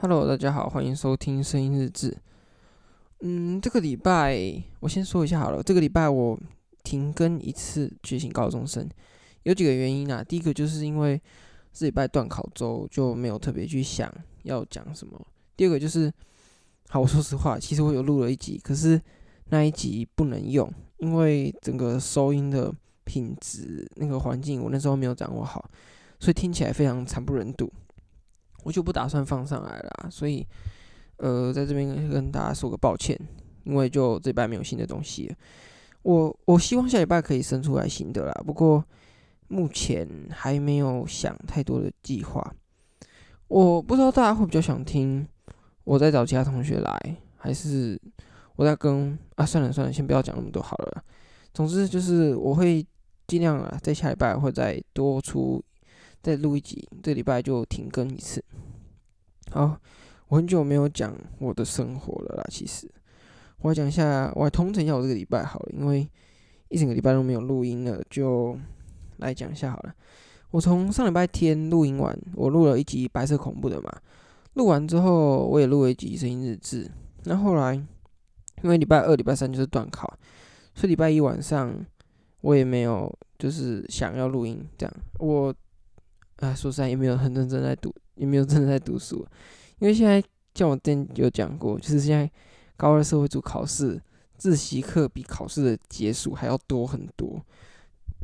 [0.00, 2.16] Hello，大家好，欢迎收听声音日志。
[3.18, 4.38] 嗯，这个礼拜
[4.78, 5.60] 我先说一下好了。
[5.60, 6.38] 这个礼拜我
[6.84, 8.88] 停更一次，觉醒高中生，
[9.42, 10.22] 有几个原因啊。
[10.22, 11.20] 第一个就是因为
[11.72, 14.08] 这礼拜段考周就没有特别去想
[14.44, 15.20] 要讲什么。
[15.56, 16.12] 第二个就是，
[16.90, 19.02] 好，我说实话，其实我有录了一集，可是
[19.46, 22.72] 那一集不能用，因为整个收音的
[23.02, 25.68] 品质、那个环境，我那时候没有掌握好，
[26.20, 27.68] 所以听起来非常惨不忍睹。
[28.64, 30.46] 我就不打算放上来了，所以，
[31.18, 33.18] 呃，在这边跟大家说个抱歉，
[33.64, 35.34] 因为就这礼拜没有新的东西。
[36.02, 38.84] 我我希望下礼拜可以生出来新的啦，不过
[39.46, 42.54] 目前还没有想太多的计划。
[43.46, 45.26] 我不知道大家会比较想听
[45.84, 47.98] 我再找其他同学来，还是
[48.56, 51.02] 我在跟啊，算了算了，先不要讲那么多好了。
[51.54, 52.84] 总之就是我会
[53.26, 55.64] 尽量啊，在下礼拜会再多出。
[56.28, 58.44] 再录一集，这礼拜就停更一次。
[59.50, 59.80] 好，
[60.28, 62.44] 我很久没有讲我的生活了啦。
[62.50, 62.86] 其实，
[63.62, 66.06] 我来讲一下，我来统整一下我这个礼拜好了，因为
[66.68, 68.54] 一整个礼拜都没有录音了，就
[69.16, 69.94] 来讲一下好了。
[70.50, 73.90] 我从上礼拜天录音完，我录了一集白色恐怖的嘛。
[74.52, 76.90] 录完之后，我也录了一集声音日志。
[77.24, 80.06] 那后来，因为礼拜二、礼拜三就是段考，
[80.74, 81.74] 所以礼拜一晚上
[82.42, 84.94] 我也没有就是想要录音这样。
[85.20, 85.54] 我。
[86.38, 89.26] 啊，说实在也没有很认真在读，也没有真的在读书，
[89.78, 90.22] 因为现在
[90.54, 92.30] 像我之前有讲过，就是现在
[92.76, 94.00] 高二社会组考试
[94.36, 97.44] 自习课比考试的节数还要多很多，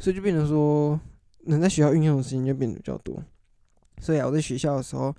[0.00, 1.00] 所以就变成说
[1.44, 3.22] 能在学校运用的时间就变得比较多。
[4.00, 5.14] 所以啊，我在学校的时候，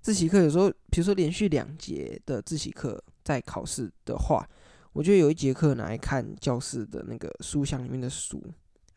[0.00, 4.48] 自习课有时候，比如说连续两节的自习课在考试的话，
[4.92, 8.40] 我就有一节课拿来看教室的那个书箱里面的书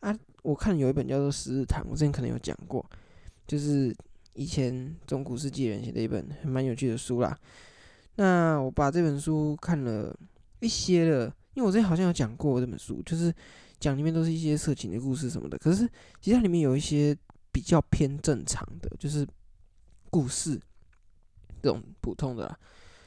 [0.00, 0.16] 啊。
[0.42, 2.84] 我看有一本叫做《十日谈》，我之前可能有讲过。
[3.46, 3.94] 就是
[4.34, 7.38] 以前中古世纪人写的一本很蛮有趣的书啦。
[8.16, 10.14] 那我把这本书看了
[10.60, 13.32] 一些了，因为我之前好像有讲过这本书，就是
[13.78, 15.58] 讲里面都是一些色情的故事什么的。
[15.58, 15.86] 可是
[16.20, 17.16] 其实它里面有一些
[17.52, 19.26] 比较偏正常的，就是
[20.10, 20.58] 故事
[21.62, 22.58] 这种普通的啦，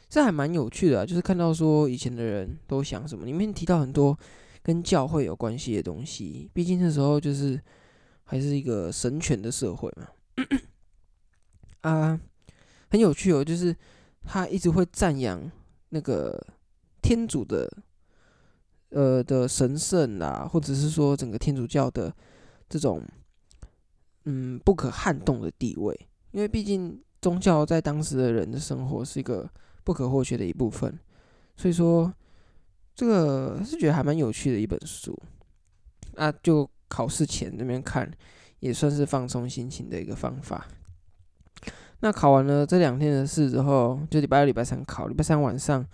[0.09, 1.05] 这还蛮有趣的。
[1.05, 4.17] 就是看到说以前的人都想什么，里面提到很多
[4.61, 6.49] 跟教会有关系的东西。
[6.53, 7.59] 毕竟那时候就是
[8.25, 10.07] 还是一个神权的社会嘛。
[11.81, 12.19] 啊，
[12.89, 13.75] 很有趣哦，就是
[14.23, 15.49] 他一直会赞扬
[15.89, 16.45] 那个
[17.01, 17.71] 天主的，
[18.89, 22.13] 呃的神圣啦，或者是说整个天主教的
[22.67, 23.01] 这种，
[24.25, 25.97] 嗯，不可撼动的地位，
[26.31, 29.49] 因为毕竟宗教在当时的人的生活是一个
[29.83, 30.99] 不可或缺的一部分，
[31.55, 32.13] 所以说
[32.93, 35.17] 这个是觉得还蛮有趣的一本书，
[36.15, 38.11] 啊，就考试前那边看。
[38.59, 40.67] 也算是放松心情的一个方法。
[42.01, 45.07] 那考完了这两天的试之后，就礼拜二、礼拜三考。
[45.07, 45.85] 礼拜三晚上，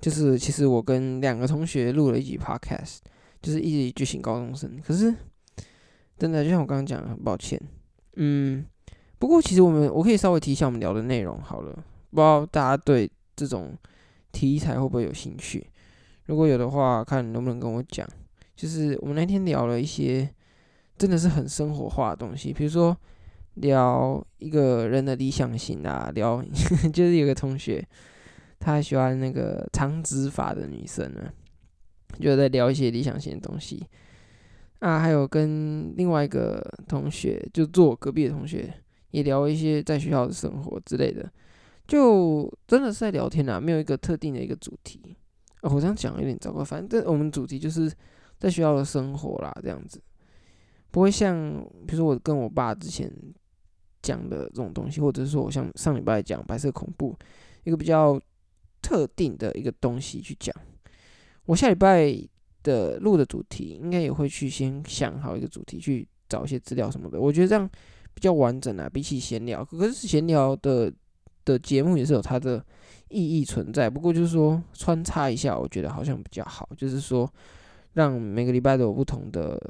[0.00, 2.98] 就是其实我跟两个同学录了一集 podcast，
[3.40, 4.80] 就是一集觉醒高中生。
[4.84, 5.14] 可是
[6.18, 7.60] 真的就像我刚刚讲的，很抱歉。
[8.16, 8.66] 嗯，
[9.20, 11.72] 不过其实我们我可以稍微提一下我们聊的内容好了，
[12.10, 13.72] 不知道大家对这种
[14.32, 15.64] 题材会不会有兴趣？
[16.24, 18.04] 如果有的话，看能不能跟我讲。
[18.56, 20.28] 就是我们那天聊了一些。
[20.98, 22.96] 真的是很生活化的东西，比如说
[23.54, 26.42] 聊一个人的理想型啊，聊
[26.92, 27.86] 就是有个同学，
[28.58, 31.30] 他喜欢那个长直发的女生呢，
[32.20, 33.86] 就在聊一些理想型的东西
[34.80, 38.72] 啊，还有跟另外一个同学，就坐我隔壁的同学，
[39.10, 41.30] 也聊一些在学校的生活之类的，
[41.86, 45.16] 就真的是在聊天啊，没有一个特定的一个主题。
[45.62, 47.90] 哦，我这样讲有点糟糕，反正我们主题就是
[48.38, 50.00] 在学校的生活啦，这样子。
[50.96, 53.06] 不会像，比如说我跟我爸之前
[54.00, 57.14] 讲的这种东西，或者是说我像上礼拜讲白色恐怖，
[57.64, 58.18] 一个比较
[58.80, 60.56] 特定的一个东西去讲。
[61.44, 62.18] 我下礼拜
[62.62, 67.20] 的录的主题，应该也会去先想好一个主题，去找一些资料什么的。
[67.20, 67.68] 我觉得这样
[68.14, 69.62] 比较完整啊，比起闲聊。
[69.62, 70.90] 可是闲聊的
[71.44, 72.64] 的节目也是有它的
[73.10, 77.30] 意义存在，不过就是说穿插一下，我觉得好像比较好，就是说
[77.92, 79.60] 让每个礼拜都有不同的。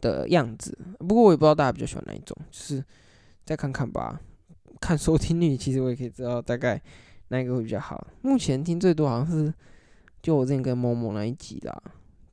[0.00, 2.84] 的样子，不过我也不知道大家比较喜欢哪一种，就是
[3.44, 4.20] 再看看吧。
[4.80, 6.80] 看收听率，其实我也可以知道大概
[7.28, 8.06] 哪一个会比较好。
[8.22, 9.52] 目前听最多好像是
[10.22, 11.82] 就我之前跟某某那一集啦，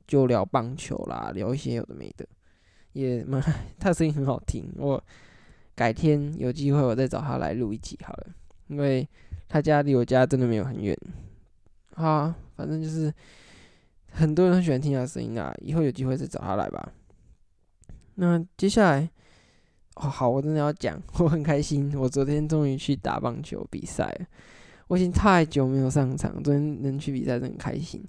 [0.06, 2.24] 就聊棒球啦，聊一些有的没的，
[2.92, 3.42] 也蛮
[3.80, 4.72] 他的声音很好听。
[4.76, 5.02] 我
[5.74, 8.26] 改天有机会我再找他来录一集好了，
[8.68, 9.08] 因为
[9.48, 10.96] 他家离我家真的没有很远。
[11.94, 13.12] 好啊，反正就是
[14.12, 16.92] 很多人很喜欢听他的声音啊，以后有机会再找他来吧。
[18.16, 19.08] 那接下来，
[19.94, 24.26] 哦，好，我真的要讲， 我很开心，我昨天终于去打棒球比赛了。
[24.88, 28.04] 我已经太久没有上场，昨天能去比赛，真的很开心。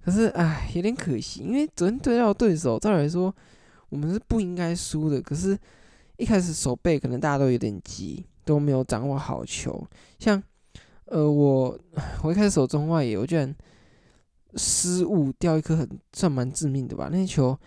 [0.00, 3.34] 可是，唉，有点可惜，因为昨天对到对手，照理说
[3.88, 5.20] 我们是不应该输的。
[5.20, 5.58] 可是，
[6.16, 9.86] 一开始守备可能大家都有点急，都没有掌握好球。
[10.18, 10.42] 像，
[11.06, 11.78] 呃，我
[12.22, 13.54] 我一开始守中外野，我居然
[14.54, 17.58] 失误掉一颗很算蛮致命的吧，那球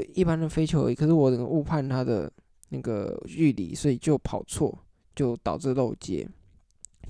[0.00, 0.94] 就一般的飞球而已。
[0.94, 2.32] 可是我误判它的。
[2.74, 4.78] 那个距离，所以就跑错，
[5.14, 6.26] 就导致漏接。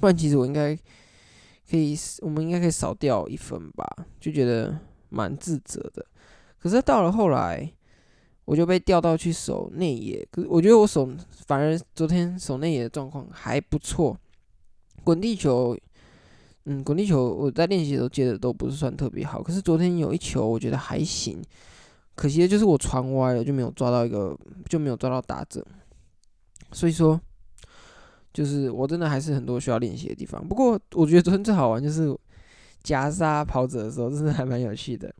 [0.01, 0.77] 不然其实我应该
[1.71, 3.87] 可以，我们应该可以少掉一分吧？
[4.19, 4.77] 就觉得
[5.11, 6.05] 蛮自责的。
[6.59, 7.73] 可是到了后来，
[8.45, 10.27] 我就被调到去守内野。
[10.33, 11.09] 可是我觉得我守，
[11.47, 14.19] 反而昨天守内野的状况还不错。
[15.05, 15.79] 滚地球，
[16.65, 19.41] 嗯，滚地球我在练习的时候接的都不是算特别好。
[19.41, 21.41] 可是昨天有一球，我觉得还行。
[22.15, 24.39] 可惜的就是我传歪了，就没有抓到一个，
[24.69, 25.67] 就没有抓到打者。
[26.71, 27.21] 所以说，
[28.33, 30.47] 就是我真的还是很多需要练习的地方。
[30.47, 32.15] 不过我觉得昨天最好玩就是
[32.83, 35.13] 夹杀跑者的时候，真的还蛮有趣的。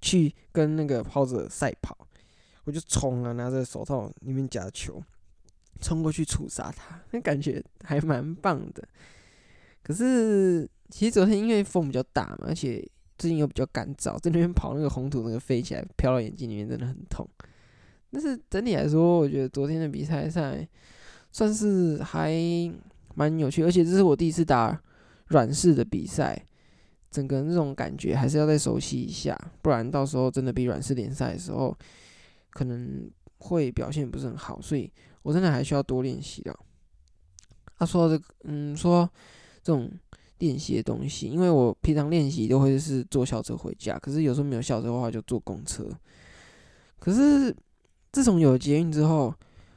[0.00, 1.96] 去跟那个跑者赛跑，
[2.64, 5.02] 我就冲啊，拿着手套里面夹球，
[5.80, 8.86] 冲过去触杀他，那感觉还蛮棒的。
[9.82, 12.86] 可是其实昨天因为风比较大嘛，而且。
[13.22, 17.24] 最近又比较干燥，在那边跑那个红土，那个飞起来飘到眼睛里面，真的很痛。
[18.10, 20.68] 但是整体来说，我觉得昨天的比赛赛
[21.30, 22.32] 算是还
[23.14, 24.76] 蛮有趣，而且这是我第一次打
[25.28, 26.36] 软式的比赛，
[27.12, 31.72] 整个那种感觉还是要再熟悉一下，不然到时候真的比软式联赛的时候
[32.50, 33.08] 可能
[33.38, 34.90] 会表现不是很好，所以
[35.22, 36.58] 我真的还需要多练习的。
[37.78, 39.08] 他说这，嗯，说
[39.62, 39.88] 这种。
[40.42, 45.88] 练习的东西，因为我平常练习都会是坐校车回家，可是有时候没有校车的话就坐公车。
[46.98, 47.54] 可是
[48.10, 49.32] 自从有了捷运之后，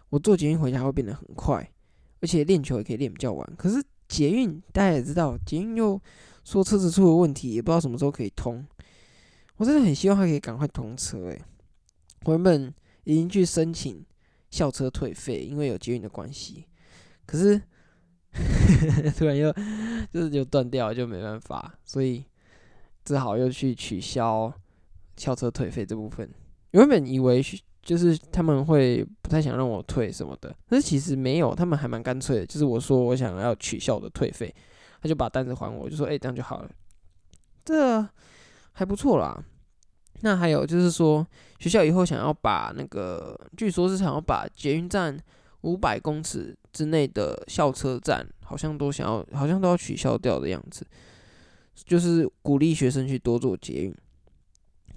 [0.10, 1.72] 我坐捷运回家会变得很快，
[2.20, 3.48] 而且练球也可以练比较晚。
[3.56, 6.02] 可是捷运大家也知道，捷运又
[6.44, 8.66] 说车子出了问题，也不知道什么时候可以通。
[9.58, 11.40] 我真的很希望它可以赶快通车诶，
[12.24, 12.74] 我原本
[13.04, 14.04] 已经去申请
[14.50, 16.66] 校车退费，因为有捷运的关系，
[17.28, 17.62] 可是。
[19.18, 19.50] 突然又
[20.12, 22.24] 就是就断掉，就没办法，所以
[23.04, 24.52] 只好又去取消
[25.16, 26.30] 校车退费这部分。
[26.72, 27.42] 原本以为
[27.82, 32.46] 就是他们会不太想让我退什么的，但是其实没有，他们还蛮干脆的。
[32.46, 34.54] 就是我说我想要取消的退费，
[35.02, 36.70] 他就把单子还我，就说哎，这样就好了，
[37.64, 38.06] 这
[38.74, 39.42] 还不错啦。
[40.22, 41.26] 那还有就是说
[41.60, 45.18] 学校以后想要把那个，据说是想要把捷运站。
[45.66, 50.86] 五百公尺之内的校车站，好像都想要，好像都要取消掉的样子，
[51.84, 53.96] 就是鼓励学生去多坐捷运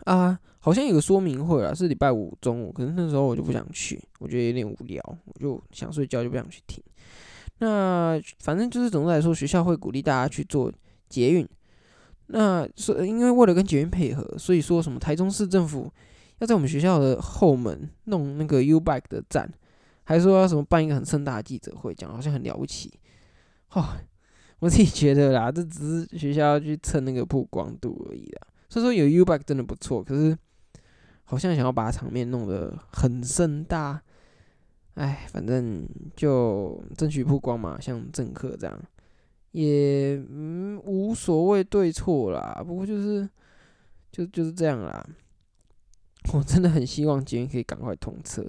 [0.04, 0.38] 啊。
[0.60, 6.82] 好像有个说明会啊，是礼拜五中午，可是那时候我就不想去，我觉得有点无聊，我就想睡觉，就不想去听。
[7.60, 10.70] 那反正就是总的来说，学校会鼓励大家去做
[11.08, 11.48] 捷运。
[12.26, 15.90] 那是因为为了跟捷运配合，所以说什么台中市政府
[16.40, 19.50] 要在我们学校的后门弄那个 U Bike 的站。
[20.08, 22.90] 还说要什么办一个很盛大的记者会，讲好像很了不起，
[23.72, 23.84] 哦，
[24.58, 28.46] 我自己觉得啦，这只是学校要去蹭那个曝光度而已啦。
[28.70, 30.34] 所以说有 U Bike 真的不错，可是
[31.24, 34.00] 好像想要把场面弄得很盛大，
[34.94, 38.82] 哎，反正就争取曝光嘛，像政客这样，
[39.50, 42.64] 也嗯无所谓对错啦。
[42.66, 43.28] 不过就是
[44.10, 45.06] 就就是这样啦。
[46.32, 48.42] 我真的很希望捷运可以赶快通车。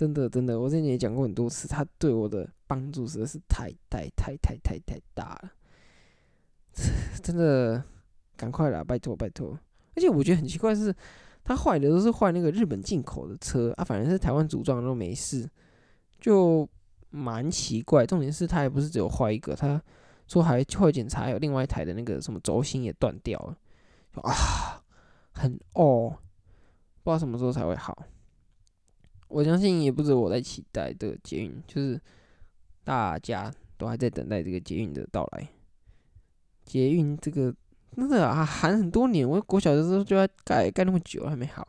[0.00, 5.50] 真的，真的，我之前也讲过很多次，他对我的帮助实在是太太太太太太大了，
[7.22, 7.84] 真的，
[8.34, 9.58] 赶快啦，拜托拜托！
[9.94, 10.90] 而且我觉得很奇怪是，
[11.44, 15.46] 他坏的都是坏那个日本进口的车啊，反正是台湾组装都没事，
[16.18, 16.66] 就
[17.10, 18.06] 蛮奇怪。
[18.06, 19.82] 重点是他也不是只有坏一个，他
[20.26, 23.54] 说还会检查，有另外一台的那个什么轴心也断掉了，
[24.22, 24.82] 啊，
[25.32, 26.16] 很哦，
[27.02, 28.02] 不知道什么时候才会好。
[29.30, 32.00] 我相信也不止我在期待这个捷运，就是
[32.82, 35.48] 大家都还在等待这个捷运的到来。
[36.64, 37.54] 捷运这个
[37.96, 41.66] 真的啊，喊很多年，我国小的时候就要盖，盖那么久还没好。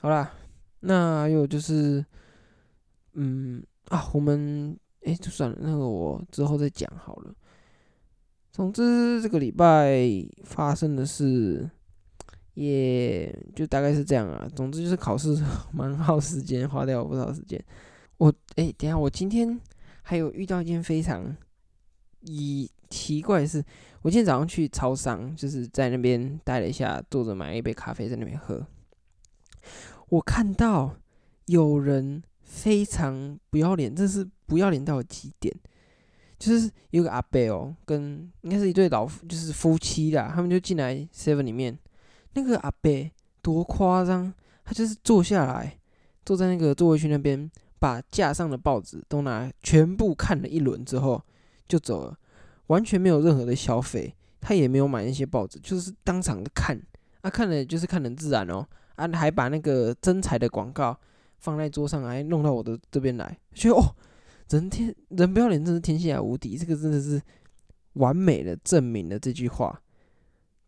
[0.00, 0.32] 好啦，
[0.80, 2.04] 那还有就是，
[3.12, 7.34] 嗯啊，我们哎，就算了，那个我之后再讲好了。
[8.50, 9.98] 总之，这个礼拜
[10.42, 11.70] 发生的事。
[12.54, 14.48] 也、就大概是这样啊。
[14.54, 15.36] 总之就是考试
[15.72, 17.62] 蛮耗时间，花掉不少时间。
[18.16, 19.60] 我哎、等下，我今天
[20.02, 21.36] 还有遇到一件非常
[22.20, 23.62] 以奇怪的事。
[24.02, 28.66] 我今天早上去超商，就是在那边待了一下，坐着买了一杯咖啡在那边喝。
[30.10, 30.94] 我看到
[31.46, 35.54] 有人非常不要脸，这是不要脸到极点。
[36.38, 41.78] 就是有个阿伯哦，跟应该是一对老就是夫妻啦，他们就进来 seven 里面，
[42.34, 43.10] 那个阿伯
[43.40, 44.32] 多夸张，
[44.64, 45.78] 他就是坐下来，
[46.24, 51.22] 坐在那个座位区那边，把架上的报纸都拿全部看了一轮之后
[51.66, 52.18] 就走了，
[52.66, 56.80] 完全没有任何的消费，他也没有买那些报纸，就是当场的看，
[57.22, 60.98] 啊，看了就是看很自然哦，啊，还把那个真才的广告
[61.38, 63.94] 放在桌上，还弄到我的这边来，觉得哦。
[64.50, 66.56] 人天人不要脸，真是天下无敌。
[66.56, 67.20] 这个真的是
[67.94, 69.80] 完美的证明了这句话。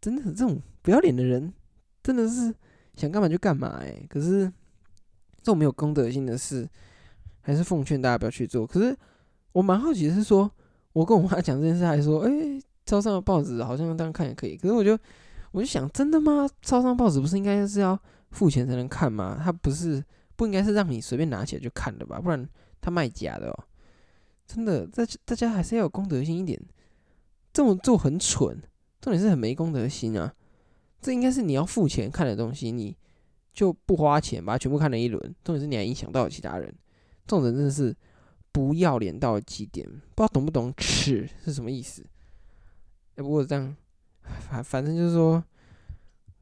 [0.01, 1.53] 真的是，这种不要脸的人，
[2.01, 2.55] 真的是
[2.95, 4.47] 想干嘛就干嘛哎、可是
[5.39, 6.65] 这种没有公德心的事，
[7.41, 8.65] 还是奉劝大家不要去做。
[8.65, 8.97] 可是
[9.51, 10.49] 我蛮好奇的是说，
[10.93, 14.57] 我跟我妈讲这件事，还说，哎、欸，超商的报纸好像这样看也可以。
[14.57, 14.97] 可是我就
[15.51, 16.49] 我就想，真的吗？
[16.63, 18.01] 招商报纸不是应该是要
[18.31, 19.41] 付钱才能看吗？
[19.43, 20.01] 它不是
[20.37, 22.21] 不应该是让你随便拿起来就看的吧？
[22.21, 22.49] 不然。
[22.79, 23.65] 他卖假的哦，
[24.47, 26.57] 真的，大大家还是要有公德心一点。
[27.53, 28.63] 这么做很蠢，
[29.01, 30.33] 重点是很没公德心啊！
[31.07, 32.97] 这应该是你要付钱看的东西，你
[33.53, 35.23] 就不花钱把它全部看了一轮。
[35.45, 36.67] 重点是你还影响到了其他人，
[37.29, 37.97] 这种人真的是
[38.51, 42.05] 不要脸到极点，不知道懂不懂“耻”是什么意思。
[43.15, 43.77] 哎，不过这样，
[44.21, 45.45] 反反正就是说，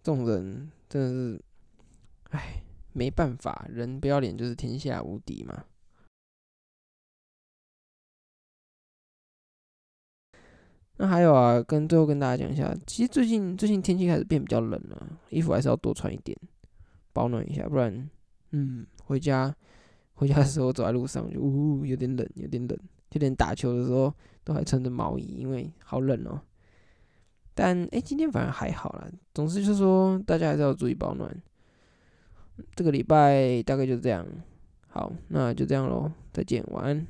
[0.02, 1.42] 这种人真的是，
[2.30, 2.62] 哎，
[2.94, 5.62] 没办法，人不要脸就是天下无敌嘛。
[10.96, 16.38] 那还有啊，跟最后跟大家讲一下，其实最近最近天气开始变比较冷了，衣服还是要多穿一点，
[17.12, 18.08] 保暖一下，不然，
[18.52, 19.54] 嗯，回家
[20.14, 22.78] 回家的时候走在路上就呜、有点冷，有点冷，
[23.10, 26.40] 就连打球的时候都还穿着毛衣，因为好冷哦。
[27.56, 31.42] 但哎、今天反而还好啦，总之就是说大家还是要注意保暖。
[32.76, 34.24] 这个礼拜大概就这样，
[34.86, 37.06] 好，那就这样喽，再见，晚安。